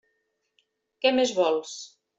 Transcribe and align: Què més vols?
Què 1.05 1.15
més 1.21 1.37
vols? 1.43 1.81